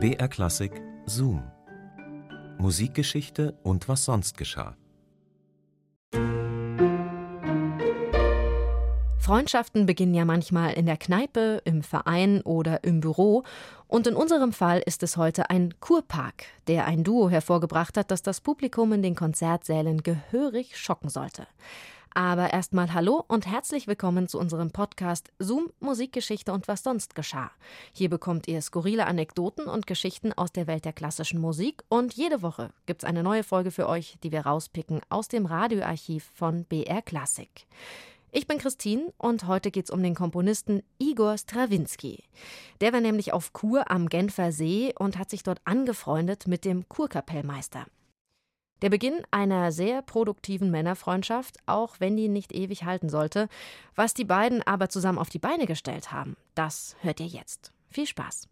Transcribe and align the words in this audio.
BR 0.00 0.28
Klassik 0.28 0.80
Zoom. 1.06 1.42
Musikgeschichte 2.58 3.58
und 3.64 3.88
was 3.88 4.04
sonst 4.04 4.38
geschah. 4.38 4.76
Freundschaften 9.18 9.86
beginnen 9.86 10.14
ja 10.14 10.24
manchmal 10.24 10.74
in 10.74 10.86
der 10.86 10.98
Kneipe, 10.98 11.62
im 11.64 11.82
Verein 11.82 12.42
oder 12.42 12.84
im 12.84 13.00
Büro. 13.00 13.42
Und 13.88 14.06
in 14.06 14.14
unserem 14.14 14.52
Fall 14.52 14.80
ist 14.86 15.02
es 15.02 15.16
heute 15.16 15.50
ein 15.50 15.74
Kurpark, 15.80 16.44
der 16.68 16.86
ein 16.86 17.02
Duo 17.02 17.28
hervorgebracht 17.28 17.96
hat, 17.96 18.12
das 18.12 18.22
das 18.22 18.40
Publikum 18.40 18.92
in 18.92 19.02
den 19.02 19.16
Konzertsälen 19.16 20.04
gehörig 20.04 20.78
schocken 20.78 21.08
sollte. 21.08 21.48
Aber 22.14 22.52
erstmal 22.52 22.92
hallo 22.94 23.24
und 23.28 23.46
herzlich 23.46 23.86
willkommen 23.86 24.28
zu 24.28 24.38
unserem 24.38 24.70
Podcast 24.70 25.30
Zoom 25.38 25.70
Musikgeschichte 25.80 26.52
und 26.52 26.66
was 26.66 26.82
sonst 26.82 27.14
geschah. 27.14 27.50
Hier 27.92 28.08
bekommt 28.08 28.48
ihr 28.48 28.62
skurrile 28.62 29.06
Anekdoten 29.06 29.66
und 29.66 29.86
Geschichten 29.86 30.32
aus 30.32 30.50
der 30.50 30.66
Welt 30.66 30.84
der 30.84 30.92
klassischen 30.92 31.40
Musik 31.40 31.84
und 31.88 32.14
jede 32.14 32.42
Woche 32.42 32.70
gibt's 32.86 33.04
eine 33.04 33.22
neue 33.22 33.44
Folge 33.44 33.70
für 33.70 33.88
euch, 33.88 34.16
die 34.22 34.32
wir 34.32 34.46
rauspicken 34.46 35.00
aus 35.10 35.28
dem 35.28 35.46
Radioarchiv 35.46 36.30
von 36.34 36.64
BR 36.64 37.02
Classic. 37.02 37.50
Ich 38.30 38.46
bin 38.46 38.58
Christine 38.58 39.12
und 39.16 39.46
heute 39.46 39.70
geht's 39.70 39.90
um 39.90 40.02
den 40.02 40.14
Komponisten 40.14 40.82
Igor 40.98 41.38
Strawinski. 41.38 42.24
Der 42.80 42.92
war 42.92 43.00
nämlich 43.00 43.32
auf 43.32 43.52
Kur 43.52 43.90
am 43.90 44.08
Genfer 44.08 44.52
See 44.52 44.92
und 44.98 45.18
hat 45.18 45.30
sich 45.30 45.42
dort 45.42 45.60
angefreundet 45.64 46.46
mit 46.46 46.64
dem 46.64 46.88
Kurkapellmeister. 46.88 47.86
Der 48.82 48.90
Beginn 48.90 49.22
einer 49.30 49.72
sehr 49.72 50.02
produktiven 50.02 50.70
Männerfreundschaft, 50.70 51.56
auch 51.66 51.96
wenn 51.98 52.16
die 52.16 52.28
nicht 52.28 52.52
ewig 52.52 52.84
halten 52.84 53.08
sollte. 53.08 53.48
Was 53.96 54.14
die 54.14 54.24
beiden 54.24 54.62
aber 54.62 54.88
zusammen 54.88 55.18
auf 55.18 55.30
die 55.30 55.40
Beine 55.40 55.66
gestellt 55.66 56.12
haben, 56.12 56.36
das 56.54 56.96
hört 57.00 57.20
ihr 57.20 57.26
jetzt. 57.26 57.72
Viel 57.90 58.06
Spaß! 58.06 58.48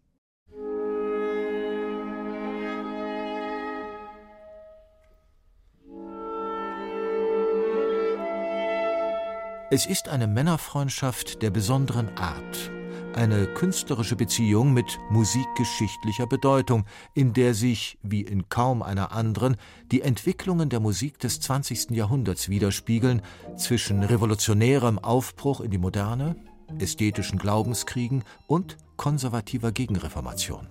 Es 9.68 9.84
ist 9.84 10.08
eine 10.08 10.28
Männerfreundschaft 10.28 11.42
der 11.42 11.50
besonderen 11.50 12.16
Art, 12.16 12.70
eine 13.16 13.46
künstlerische 13.46 14.14
Beziehung 14.14 14.72
mit 14.72 14.98
musikgeschichtlicher 15.10 16.26
Bedeutung, 16.26 16.84
in 17.14 17.32
der 17.32 17.54
sich, 17.54 17.98
wie 18.02 18.20
in 18.20 18.48
kaum 18.48 18.82
einer 18.82 19.12
anderen, 19.12 19.56
die 19.90 20.02
Entwicklungen 20.02 20.68
der 20.68 20.80
Musik 20.80 21.18
des 21.18 21.40
20. 21.40 21.90
Jahrhunderts 21.90 22.48
widerspiegeln, 22.48 23.22
zwischen 23.56 24.02
revolutionärem 24.02 24.98
Aufbruch 24.98 25.60
in 25.60 25.70
die 25.70 25.78
Moderne, 25.78 26.36
ästhetischen 26.78 27.38
Glaubenskriegen 27.38 28.22
und 28.46 28.76
konservativer 28.96 29.72
Gegenreformation. 29.72 30.66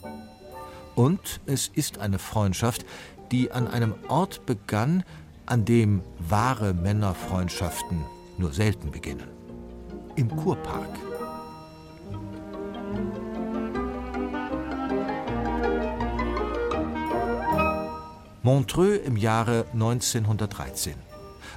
Und 0.93 1.41
es 1.45 1.67
ist 1.67 1.97
eine 1.97 2.19
Freundschaft, 2.19 2.85
die 3.31 3.51
an 3.51 3.67
einem 3.67 3.95
Ort 4.07 4.45
begann, 4.45 5.03
an 5.45 5.65
dem 5.65 6.01
wahre 6.19 6.73
Männerfreundschaften 6.73 8.05
nur 8.37 8.53
selten 8.53 8.91
beginnen. 8.91 9.27
Im 10.15 10.33
Kurpark. 10.35 11.14
Montreux 18.45 18.99
im 19.03 19.17
Jahre 19.17 19.65
1913. 19.73 20.93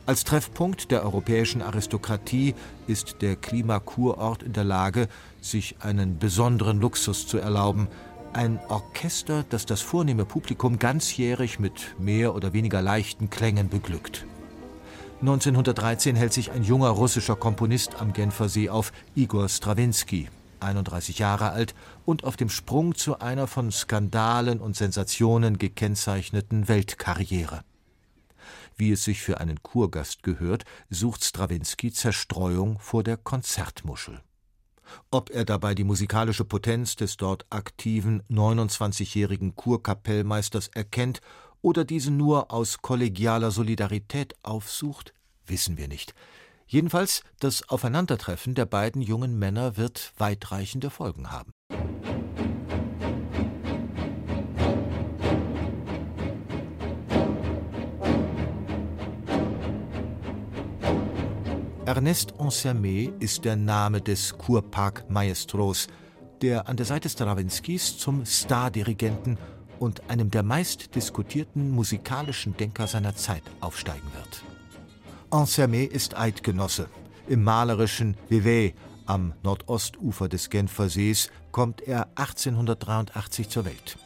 Als 0.07 0.25
Treffpunkt 0.25 0.91
der 0.91 1.03
europäischen 1.03 1.61
Aristokratie 1.61 2.55
ist 2.87 3.21
der 3.21 3.37
Klimakurort 3.37 4.43
in 4.43 4.55
der 4.55 4.65
Lage, 4.65 5.09
sich 5.43 5.77
einen 5.81 6.19
besonderen 6.19 6.81
Luxus 6.81 7.27
zu 7.27 7.37
erlauben. 7.37 7.89
Ein 8.33 8.59
Orchester, 8.71 9.45
das 9.51 9.67
das 9.67 9.83
vornehme 9.83 10.25
Publikum 10.25 10.79
ganzjährig 10.79 11.59
mit 11.59 11.95
mehr 11.99 12.35
oder 12.35 12.55
weniger 12.55 12.81
leichten 12.81 13.29
Klängen 13.29 13.69
beglückt. 13.69 14.25
1913 15.21 16.17
hält 16.17 16.33
sich 16.33 16.53
ein 16.53 16.65
junger 16.65 16.89
russischer 16.89 17.37
Komponist 17.37 18.01
am 18.01 18.15
Genfer 18.15 18.49
See 18.49 18.71
auf, 18.71 18.93
Igor 19.15 19.51
Strawinski, 19.51 20.31
31 20.63 21.19
Jahre 21.19 21.51
alt 21.51 21.75
und 22.05 22.25
auf 22.25 22.37
dem 22.37 22.49
Sprung 22.49 22.95
zu 22.95 23.19
einer 23.19 23.47
von 23.47 23.71
Skandalen 23.73 24.61
und 24.61 24.77
Sensationen 24.77 25.59
gekennzeichneten 25.59 26.69
Weltkarriere. 26.69 27.63
Wie 28.77 28.93
es 28.93 29.05
sich 29.05 29.21
für 29.21 29.41
einen 29.41 29.63
Kurgast 29.63 30.23
gehört, 30.23 30.65
sucht 30.89 31.25
Strawinski 31.25 31.93
Zerstreuung 31.93 32.79
vor 32.79 33.03
der 33.03 33.17
Konzertmuschel. 33.17 34.23
Ob 35.11 35.31
er 35.31 35.45
dabei 35.45 35.75
die 35.75 35.85
musikalische 35.85 36.45
Potenz 36.45 36.97
des 36.97 37.17
dort 37.17 37.45
aktiven 37.51 38.23
29-jährigen 38.31 39.55
Kurkapellmeisters 39.55 40.69
erkennt 40.69 41.21
oder 41.61 41.85
diesen 41.85 42.17
nur 42.17 42.53
aus 42.53 42.79
kollegialer 42.81 43.51
Solidarität 43.51 44.35
aufsucht, 44.43 45.13
wissen 45.47 45.77
wir 45.77 45.89
nicht. 45.89 46.15
Jedenfalls, 46.71 47.23
das 47.41 47.67
Aufeinandertreffen 47.71 48.55
der 48.55 48.67
beiden 48.67 49.01
jungen 49.01 49.39
Männer 49.39 49.79
wird 49.79 50.13
weitreichende 50.19 50.91
Folgen 50.91 51.33
haben. 51.33 51.53
Ernest 61.87 62.35
Ansermet 62.39 63.15
ist 63.19 63.47
der 63.47 63.57
Name 63.57 64.03
des 64.03 64.37
Kurpark 64.37 65.09
Maestros, 65.09 65.87
der 66.43 66.69
an 66.69 66.77
der 66.77 66.85
Seite 66.85 67.09
Strawinskys 67.09 67.97
zum 67.97 68.27
Stardirigenten 68.27 69.39
und 69.79 70.11
einem 70.11 70.31
der 70.31 70.43
meistdiskutierten 70.43 71.71
musikalischen 71.71 72.55
Denker 72.59 72.87
seiner 72.87 73.17
Zeit 73.17 73.43
aufsteigen 73.61 74.13
wird. 74.13 74.43
Ansermet 75.31 75.93
ist 75.93 76.17
Eidgenosse. 76.17 76.89
Im 77.29 77.45
malerischen 77.45 78.17
Vevey 78.31 78.75
am 79.05 79.35
Nordostufer 79.43 80.27
des 80.27 80.49
Genfer 80.49 80.89
Sees 80.89 81.31
kommt 81.53 81.83
er 81.83 82.09
1883 82.15 83.51
zur 83.51 83.67
Welt. 83.67 83.99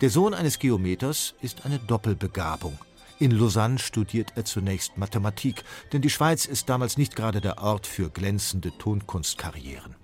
Der 0.00 0.10
Sohn 0.10 0.34
eines 0.34 0.58
Geometers 0.58 1.34
ist 1.40 1.64
eine 1.64 1.78
Doppelbegabung. 1.78 2.76
In 3.20 3.30
Lausanne 3.30 3.78
studiert 3.78 4.32
er 4.34 4.44
zunächst 4.44 4.98
Mathematik, 4.98 5.62
denn 5.92 6.02
die 6.02 6.10
Schweiz 6.10 6.46
ist 6.46 6.68
damals 6.68 6.96
nicht 6.96 7.14
gerade 7.14 7.40
der 7.40 7.62
Ort 7.62 7.86
für 7.86 8.10
glänzende 8.10 8.76
Tonkunstkarrieren. 8.76 9.94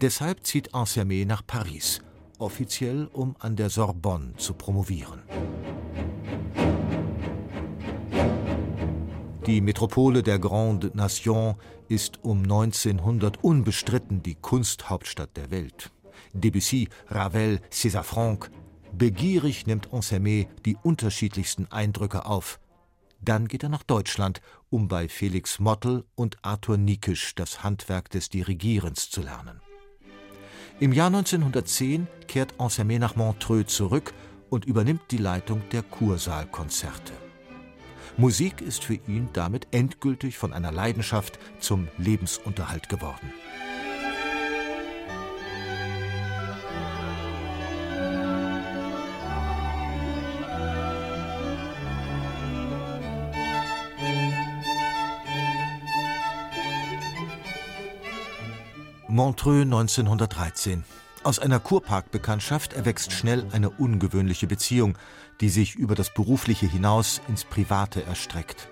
Deshalb 0.00 0.46
zieht 0.46 0.74
Ansermet 0.74 1.28
nach 1.28 1.46
Paris, 1.46 2.00
offiziell 2.38 3.08
um 3.12 3.36
an 3.40 3.56
der 3.56 3.68
Sorbonne 3.68 4.36
zu 4.36 4.54
promovieren. 4.54 5.22
Die 9.46 9.60
Metropole 9.60 10.24
der 10.24 10.40
Grande 10.40 10.90
Nation 10.92 11.54
ist 11.86 12.24
um 12.24 12.42
1900 12.42 13.44
unbestritten 13.44 14.20
die 14.20 14.34
Kunsthauptstadt 14.34 15.36
der 15.36 15.52
Welt. 15.52 15.92
Debussy, 16.32 16.88
Ravel, 17.06 17.60
César 17.70 18.02
Franck. 18.02 18.50
Begierig 18.92 19.68
nimmt 19.68 19.92
Ansermet 19.92 20.48
die 20.64 20.76
unterschiedlichsten 20.82 21.70
Eindrücke 21.70 22.26
auf. 22.26 22.58
Dann 23.20 23.46
geht 23.46 23.62
er 23.62 23.68
nach 23.68 23.84
Deutschland, 23.84 24.40
um 24.68 24.88
bei 24.88 25.08
Felix 25.08 25.60
Mottl 25.60 26.02
und 26.16 26.38
Arthur 26.42 26.76
Nikisch 26.76 27.36
das 27.36 27.62
Handwerk 27.62 28.10
des 28.10 28.28
Dirigierens 28.28 29.10
zu 29.10 29.22
lernen. 29.22 29.60
Im 30.80 30.92
Jahr 30.92 31.06
1910 31.06 32.08
kehrt 32.26 32.58
Ansermet 32.58 32.98
nach 32.98 33.14
Montreux 33.14 33.72
zurück 33.72 34.12
und 34.50 34.64
übernimmt 34.64 35.02
die 35.12 35.18
Leitung 35.18 35.62
der 35.70 35.84
Kursaalkonzerte. 35.84 37.25
Musik 38.18 38.62
ist 38.62 38.82
für 38.82 38.94
ihn 38.94 39.28
damit 39.34 39.66
endgültig 39.72 40.38
von 40.38 40.54
einer 40.54 40.72
Leidenschaft 40.72 41.38
zum 41.60 41.88
Lebensunterhalt 41.98 42.88
geworden. 42.88 43.30
Montreux 59.08 59.62
1913 59.62 60.84
aus 61.26 61.40
einer 61.40 61.58
Kurparkbekanntschaft 61.58 62.72
erwächst 62.72 63.10
schnell 63.10 63.46
eine 63.50 63.68
ungewöhnliche 63.68 64.46
Beziehung, 64.46 64.96
die 65.40 65.48
sich 65.48 65.74
über 65.74 65.96
das 65.96 66.14
Berufliche 66.14 66.66
hinaus 66.66 67.20
ins 67.26 67.44
Private 67.44 68.04
erstreckt. 68.04 68.68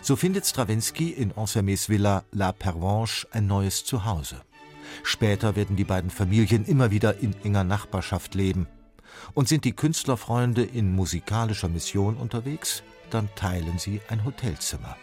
So 0.00 0.14
findet 0.14 0.46
Stravinsky 0.46 1.10
in 1.10 1.32
Ansermets 1.32 1.88
Villa 1.88 2.22
La 2.30 2.52
Pervenche 2.52 3.26
ein 3.32 3.48
neues 3.48 3.84
Zuhause. 3.84 4.40
Später 5.02 5.56
werden 5.56 5.74
die 5.74 5.84
beiden 5.84 6.10
Familien 6.10 6.64
immer 6.66 6.92
wieder 6.92 7.18
in 7.18 7.34
enger 7.42 7.64
Nachbarschaft 7.64 8.36
leben. 8.36 8.68
Und 9.34 9.48
sind 9.48 9.64
die 9.64 9.72
Künstlerfreunde 9.72 10.62
in 10.62 10.94
musikalischer 10.94 11.68
Mission 11.68 12.16
unterwegs, 12.16 12.84
dann 13.10 13.28
teilen 13.34 13.78
sie 13.78 14.00
ein 14.08 14.24
Hotelzimmer. 14.24 14.96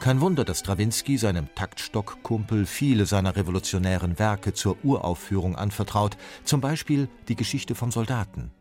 Kein 0.00 0.20
Wunder, 0.20 0.44
dass 0.44 0.60
Strawinski 0.60 1.18
seinem 1.18 1.52
Taktstockkumpel 1.54 2.66
viele 2.66 3.06
seiner 3.06 3.36
revolutionären 3.36 4.18
Werke 4.18 4.54
zur 4.54 4.76
Uraufführung 4.84 5.56
anvertraut, 5.56 6.16
zum 6.44 6.60
Beispiel 6.60 7.08
die 7.28 7.36
Geschichte 7.36 7.74
vom 7.74 7.90
Soldaten, 7.90 8.52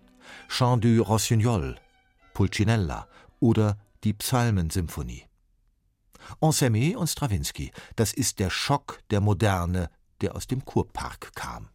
Chant 0.47 0.83
du 0.83 1.01
Rossignol, 1.01 1.75
Pulcinella 2.33 3.07
oder 3.39 3.77
die 4.03 4.13
Psalmensymphonie. 4.13 5.25
Ensemé 6.41 6.95
und 6.95 7.07
Strawinski, 7.07 7.71
das 7.95 8.13
ist 8.13 8.39
der 8.39 8.50
Schock 8.50 9.00
der 9.12 9.21
Moderne, 9.21 9.89
der 10.21 10.35
aus 10.35 10.47
dem 10.47 10.65
Kurpark 10.65 11.33
kam. 11.35 11.69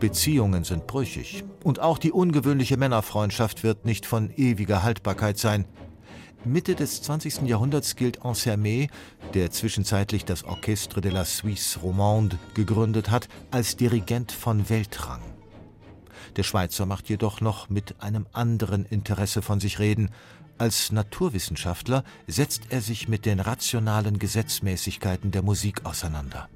Beziehungen 0.00 0.64
sind 0.64 0.88
brüchig. 0.88 1.44
Und 1.62 1.78
auch 1.78 1.98
die 1.98 2.10
ungewöhnliche 2.10 2.76
Männerfreundschaft 2.76 3.62
wird 3.62 3.84
nicht 3.84 4.06
von 4.06 4.30
ewiger 4.36 4.82
Haltbarkeit 4.82 5.38
sein. 5.38 5.66
Mitte 6.44 6.74
des 6.74 7.02
20. 7.02 7.42
Jahrhunderts 7.42 7.96
gilt 7.96 8.24
Ansermet, 8.24 8.90
der 9.34 9.50
zwischenzeitlich 9.50 10.24
das 10.24 10.42
Orchestre 10.42 11.02
de 11.02 11.12
la 11.12 11.24
Suisse 11.24 11.78
Romande 11.78 12.38
gegründet 12.54 13.10
hat, 13.10 13.28
als 13.50 13.76
Dirigent 13.76 14.32
von 14.32 14.70
Weltrang. 14.70 15.20
Der 16.36 16.42
Schweizer 16.42 16.86
macht 16.86 17.08
jedoch 17.10 17.42
noch 17.42 17.68
mit 17.68 18.02
einem 18.02 18.26
anderen 18.32 18.86
Interesse 18.86 19.42
von 19.42 19.60
sich 19.60 19.78
reden. 19.78 20.10
Als 20.56 20.92
Naturwissenschaftler 20.92 22.04
setzt 22.26 22.62
er 22.70 22.80
sich 22.80 23.06
mit 23.06 23.26
den 23.26 23.40
rationalen 23.40 24.18
Gesetzmäßigkeiten 24.18 25.30
der 25.32 25.42
Musik 25.42 25.84
auseinander 25.84 26.48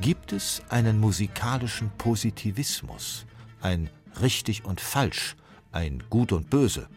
gibt 0.00 0.32
es 0.32 0.62
einen 0.68 1.00
musikalischen 1.00 1.90
Positivismus, 1.98 3.26
ein 3.60 3.90
richtig 4.20 4.64
und 4.64 4.80
falsch, 4.80 5.36
ein 5.72 6.02
gut 6.08 6.32
und 6.32 6.50
böse. 6.50 6.88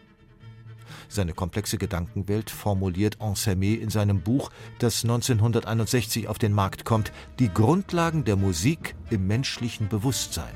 Seine 1.08 1.32
komplexe 1.32 1.78
Gedankenwelt 1.78 2.48
formuliert 2.50 3.18
Ensemé 3.18 3.78
in 3.78 3.90
seinem 3.90 4.22
Buch, 4.22 4.50
das 4.78 5.02
1961 5.02 6.28
auf 6.28 6.38
den 6.38 6.52
Markt 6.52 6.84
kommt, 6.84 7.12
die 7.38 7.52
Grundlagen 7.52 8.24
der 8.24 8.36
Musik 8.36 8.94
im 9.10 9.26
menschlichen 9.26 9.88
Bewusstsein. 9.88 10.54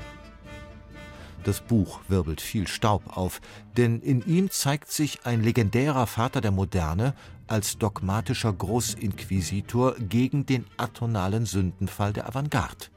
Das 1.43 1.61
Buch 1.61 2.01
wirbelt 2.07 2.41
viel 2.41 2.67
Staub 2.67 3.15
auf, 3.15 3.39
denn 3.77 4.01
in 4.01 4.25
ihm 4.25 4.49
zeigt 4.49 4.91
sich 4.91 5.25
ein 5.25 5.43
legendärer 5.43 6.07
Vater 6.07 6.41
der 6.41 6.51
Moderne 6.51 7.13
als 7.47 7.77
dogmatischer 7.77 8.53
Großinquisitor 8.53 9.95
gegen 9.99 10.45
den 10.45 10.65
atonalen 10.77 11.45
Sündenfall 11.45 12.13
der 12.13 12.27
Avantgarde. 12.27 12.87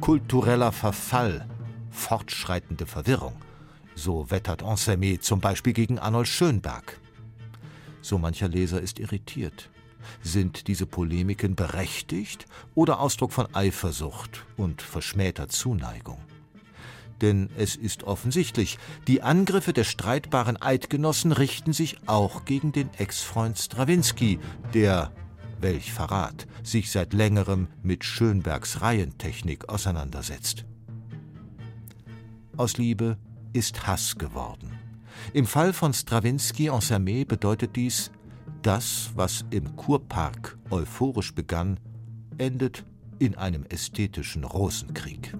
Kultureller 0.00 0.72
Verfall, 0.72 1.46
fortschreitende 1.90 2.86
Verwirrung, 2.86 3.36
so 3.94 4.30
wettert 4.30 4.62
Ensemé 4.62 5.20
zum 5.20 5.40
Beispiel 5.40 5.72
gegen 5.72 5.98
Arnold 5.98 6.28
Schönberg. 6.28 6.98
So 8.02 8.18
mancher 8.18 8.48
Leser 8.48 8.80
ist 8.80 8.98
irritiert. 8.98 9.68
Sind 10.22 10.66
diese 10.66 10.86
Polemiken 10.86 11.54
berechtigt 11.54 12.46
oder 12.74 13.00
Ausdruck 13.00 13.32
von 13.32 13.54
Eifersucht 13.54 14.46
und 14.56 14.80
verschmähter 14.80 15.48
Zuneigung? 15.48 16.18
Denn 17.20 17.50
es 17.56 17.76
ist 17.76 18.04
offensichtlich, 18.04 18.78
die 19.06 19.22
Angriffe 19.22 19.72
der 19.72 19.84
streitbaren 19.84 20.60
Eidgenossen 20.60 21.32
richten 21.32 21.72
sich 21.72 21.98
auch 22.06 22.44
gegen 22.44 22.72
den 22.72 22.88
Ex-Freund 22.96 23.58
Strawinski, 23.58 24.38
der, 24.72 25.12
welch 25.60 25.92
Verrat, 25.92 26.46
sich 26.62 26.90
seit 26.90 27.12
längerem 27.12 27.68
mit 27.82 28.04
Schönbergs 28.04 28.80
Reihentechnik 28.80 29.68
auseinandersetzt. 29.68 30.64
Aus 32.56 32.78
Liebe 32.78 33.18
ist 33.52 33.86
Hass 33.86 34.16
geworden. 34.16 34.72
Im 35.32 35.46
Fall 35.46 35.72
von 35.72 35.92
Strawinski 35.92 36.68
en 36.68 36.80
Samé 36.80 37.26
bedeutet 37.26 37.76
dies, 37.76 38.10
das, 38.62 39.10
was 39.14 39.44
im 39.50 39.76
Kurpark 39.76 40.58
euphorisch 40.70 41.34
begann, 41.34 41.78
endet 42.38 42.84
in 43.18 43.34
einem 43.34 43.64
ästhetischen 43.68 44.44
Rosenkrieg. 44.44 45.34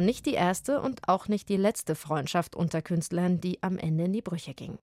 Nicht 0.00 0.26
die 0.26 0.34
erste 0.34 0.80
und 0.80 1.08
auch 1.08 1.28
nicht 1.28 1.48
die 1.48 1.56
letzte 1.56 1.94
Freundschaft 1.94 2.56
unter 2.56 2.82
Künstlern, 2.82 3.40
die 3.40 3.62
am 3.62 3.78
Ende 3.78 4.04
in 4.04 4.12
die 4.12 4.22
Brüche 4.22 4.54
ging. 4.54 4.78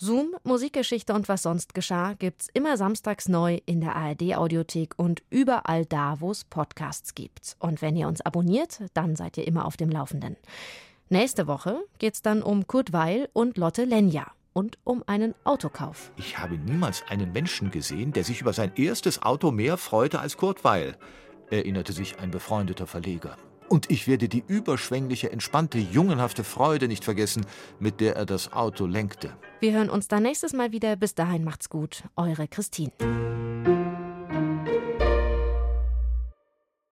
Zoom, 0.00 0.36
Musikgeschichte 0.44 1.12
und 1.12 1.28
was 1.28 1.42
sonst 1.42 1.74
geschah, 1.74 2.14
gibt's 2.14 2.48
immer 2.54 2.76
samstags 2.76 3.28
neu 3.28 3.58
in 3.66 3.80
der 3.80 3.96
ARD-Audiothek 3.96 4.94
und 4.96 5.24
überall 5.28 5.86
da, 5.86 6.20
wo 6.20 6.30
es 6.30 6.44
Podcasts 6.44 7.16
gibt. 7.16 7.56
Und 7.58 7.82
wenn 7.82 7.96
ihr 7.96 8.06
uns 8.06 8.20
abonniert, 8.20 8.80
dann 8.94 9.16
seid 9.16 9.36
ihr 9.38 9.46
immer 9.46 9.64
auf 9.64 9.76
dem 9.76 9.90
Laufenden. 9.90 10.36
Nächste 11.08 11.48
Woche 11.48 11.80
geht's 11.98 12.22
dann 12.22 12.42
um 12.42 12.68
Kurt 12.68 12.92
Weil 12.92 13.28
und 13.32 13.58
Lotte 13.58 13.84
Lenja 13.84 14.30
und 14.52 14.78
um 14.84 15.02
einen 15.06 15.34
Autokauf. 15.42 16.12
Ich 16.16 16.38
habe 16.38 16.58
niemals 16.58 17.02
einen 17.08 17.32
Menschen 17.32 17.72
gesehen, 17.72 18.12
der 18.12 18.22
sich 18.22 18.40
über 18.40 18.52
sein 18.52 18.70
erstes 18.76 19.20
Auto 19.22 19.50
mehr 19.50 19.76
freute 19.76 20.20
als 20.20 20.36
Kurt 20.36 20.62
Weil, 20.62 20.96
erinnerte 21.50 21.92
sich 21.92 22.20
ein 22.20 22.30
befreundeter 22.30 22.86
Verleger. 22.86 23.36
Und 23.68 23.90
ich 23.90 24.08
werde 24.08 24.28
die 24.28 24.42
überschwängliche, 24.46 25.30
entspannte, 25.30 25.78
jungenhafte 25.78 26.44
Freude 26.44 26.88
nicht 26.88 27.04
vergessen, 27.04 27.44
mit 27.78 28.00
der 28.00 28.16
er 28.16 28.26
das 28.26 28.52
Auto 28.52 28.86
lenkte. 28.86 29.30
Wir 29.60 29.72
hören 29.72 29.90
uns 29.90 30.08
dann 30.08 30.22
nächstes 30.22 30.52
Mal 30.52 30.72
wieder. 30.72 30.96
Bis 30.96 31.14
dahin 31.14 31.44
macht's 31.44 31.68
gut. 31.68 32.04
Eure 32.16 32.48
Christine. 32.48 32.92